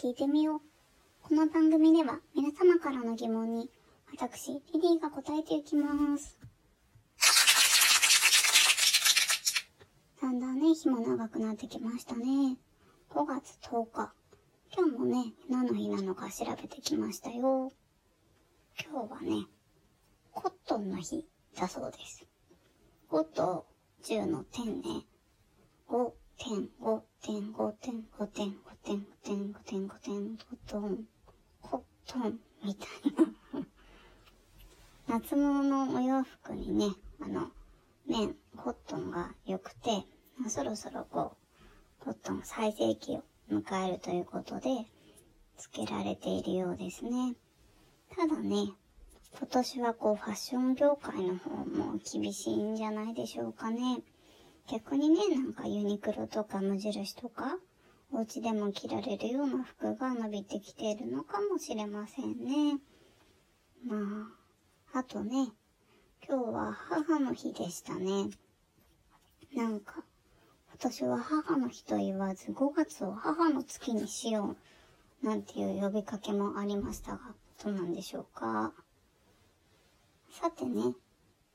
[0.00, 0.60] 聞いてみよう。
[1.22, 3.68] この番組では皆様からの疑問に
[4.12, 6.38] 私、リリーが答えていきます。
[10.22, 12.24] だんだんね、日も長くなってきましたね。
[13.10, 14.12] 5月10日。
[14.72, 17.72] 今日もね、何の日なのか調べてきましたよ。
[18.80, 19.46] 今日はね、
[20.30, 21.26] コットンの日
[21.56, 22.24] だそうです。
[23.10, 23.66] 5と
[24.04, 25.06] 10の点ね。
[25.88, 31.04] 5点、5点、5点、5点、5点、5点、5点、5点、コットン、
[31.60, 32.88] コットン、みたい
[33.58, 33.66] な。
[35.08, 37.50] 夏物のお洋服にね、あの、
[38.06, 40.04] 綿、コットンが良くて、
[40.48, 41.36] そろそろこ
[42.00, 44.86] う、コットン最盛期を迎えるということで、
[45.56, 47.34] 付けられているようですね。
[48.16, 48.72] ただね、
[49.36, 54.02] 今年はこうファッション業界の方も厳しいんじゃないでしょうかね。
[54.70, 57.58] 逆にね、なんかユニクロとか無印とか、
[58.12, 62.78] お家でも着られるような服が伸びてきているのかもしれませんね。
[63.86, 64.28] ま
[64.92, 65.52] あ、あとね、
[66.28, 68.28] 今日は母の日でしたね。
[69.54, 70.04] なんか、
[70.68, 74.54] 今年は母の日と言わず5月を母の月にしよ
[75.22, 77.20] うなんていう呼びかけもありましたが、
[77.64, 78.74] どうなんでしょうか。
[80.30, 80.94] さてね、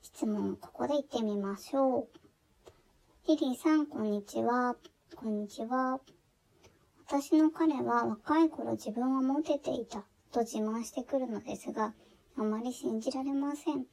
[0.02, 2.23] 質問ここで行ってみましょう。
[3.26, 4.76] リリーさん、こんにちは。
[5.16, 5.98] こんにちは。
[7.08, 11.94] 私の彼は若い頃自分はモテていたと自慢してくるのですが、
[12.36, 13.86] あまり信じられません。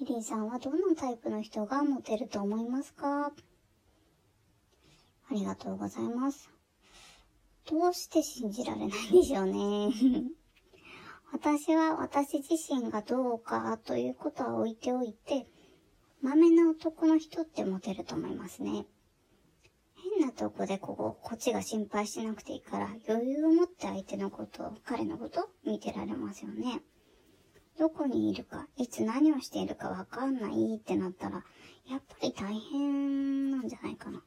[0.00, 3.26] リリーさんはどんなタイプの人がモテると思いますか？
[3.26, 3.32] あ
[5.30, 6.50] りがとうございます。
[7.70, 9.90] どうして信じられないんでしょうね。
[11.32, 15.46] 私は私自身がどうかということは置いておいて、
[16.22, 18.86] まめな男の人ってモテると思いますね。
[20.18, 26.82] 変なとこでここ、こっちが心配しなくていいから余裕を持って相手のこと、彼のこと見てられますよね。
[27.78, 31.44] どこにいるか、いつ何をしているかわかんないってなったら、
[31.88, 34.22] やっぱり大変なんじゃないかな。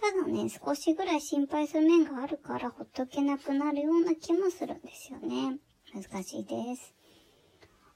[0.00, 5.58] ただね、少しぐらい心配する面があるからほっとけなくなるような気もするんですよね。
[5.94, 6.94] 難しいです。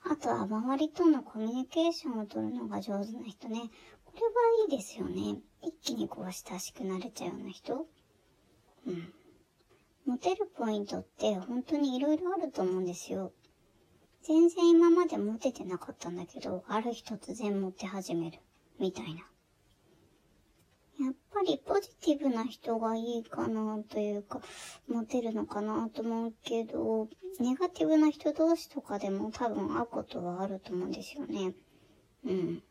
[0.08, 3.70] あとは周りとのコミュニケーションを取るのが上手な人ね。
[4.04, 4.30] これは
[4.68, 5.40] いいですよね。
[5.62, 7.86] 一気にこう親しくなれちゃうような人。
[8.86, 9.12] うん。
[10.06, 13.32] モテるポイントって本当に色々あると思うんですよ。
[14.22, 18.38] 全然今までモテてなかったんだけど、ある日突然モテ始める。
[18.78, 19.22] みたいな。
[20.98, 24.40] やっぱりポジティブな人がいいかなというか、
[24.88, 27.08] モテるのかなと思うけど、
[27.38, 31.54] ネガティブな人同士とかでも多分会うことはあると思うんですよね。
[32.24, 32.62] うん。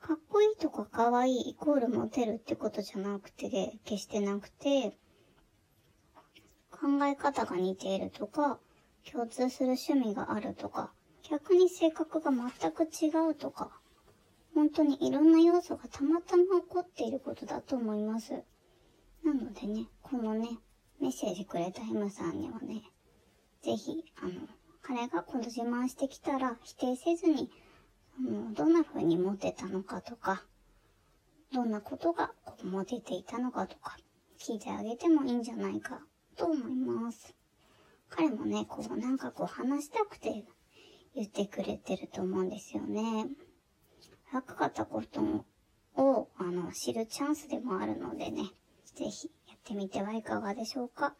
[0.00, 4.96] かっこいいとか可愛いイコールモテるってことじゃなくて、決してなくて、
[6.70, 8.60] 考え方が似ているとか、
[9.10, 10.92] 共通する趣味があるとか、
[11.28, 13.80] 逆に性格が全く違うとか、
[14.56, 18.32] 本当にいろんな要素がたまたま起こっていることだと思います。
[19.22, 20.48] なのでね、このね、
[20.98, 22.82] メッセージくれた M さんにはね、
[23.62, 24.32] ぜひ、あの、
[24.80, 27.50] 彼がこの自慢してきたら否定せずに、
[28.18, 30.42] あの、どんな風にモテたのかとか、
[31.52, 33.98] どんなことがこうモテていたのかとか、
[34.38, 36.00] 聞いてあげてもいいんじゃないか
[36.34, 37.34] と思います。
[38.08, 40.46] 彼もね、こう、なんかこう話したくて
[41.14, 43.26] 言ってくれてると思うんですよね。
[44.32, 45.20] 若かったこと
[46.02, 48.50] を、あの、知るチャンスでもあるのでね、
[48.94, 51.14] ぜひやってみてはいかがでしょうか。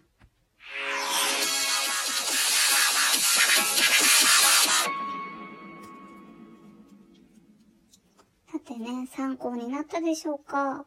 [8.51, 10.87] さてね、参考になったでしょうか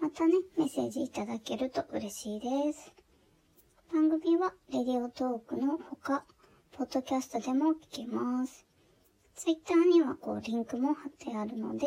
[0.00, 2.94] またね、メッセージいただけると嬉しいです。
[3.92, 6.24] 番組は、レディオトークのほか、
[6.72, 8.67] ポッドキャストでも聞けます。
[9.38, 11.86] ツイッターにはこうリンクも貼ってあるので、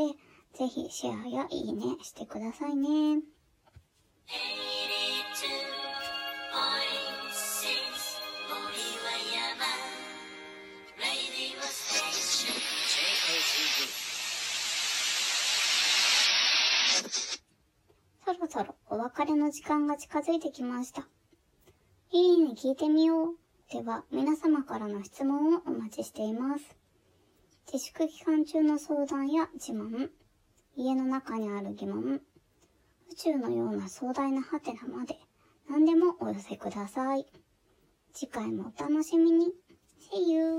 [0.53, 3.19] ぜひシェアやいいねしてくださいね。
[18.25, 21.05] そろそろお別れの時間が近づいてきました。
[22.11, 23.35] いいに聞いてみよう。
[23.69, 26.80] では、皆様からの質問をお待ちしています。
[27.73, 30.09] 自粛期間中の相談や自慢、
[30.75, 32.15] 家の中にある疑問、
[33.09, 35.17] 宇宙のような壮大なハテナまで
[35.69, 37.25] 何でもお寄せください。
[38.11, 39.53] 次回もお楽しみに。
[40.11, 40.50] See you!